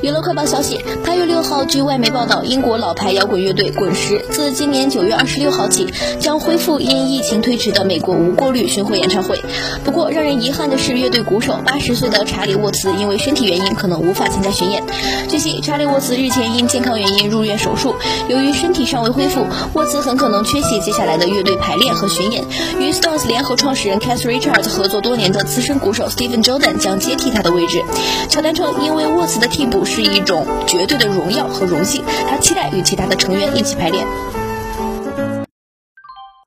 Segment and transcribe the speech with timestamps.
[0.00, 9.42] 娱乐快报消息：八月六号，据外媒报道，英国老牌摇滚乐队滚石自今年九月二十六号起将恢复因疫情推迟的美国无过滤巡回演唱会。
[9.84, 14.84] 不过，让人遗憾的是，乐队鼓手八十岁的查理沃茨因为身体原因可能无法参加巡演。
[15.28, 17.96] 据悉，查理沃茨日前因健康原因入院手术，
[18.28, 22.44] 由于身体尚未恢复，沃茨很可能缺席接下来的乐队排练和巡演。
[22.78, 27.82] 与 Stones 联合创始人 Keith Richards 合作多年的资深鼓手 Stephen Jordan 将接替他的位置。
[28.28, 29.87] 乔丹称，因为沃茨的替补。
[29.88, 34.06] 是一种绝对的荣耀和荣幸，他期待与其他的成员一起排练。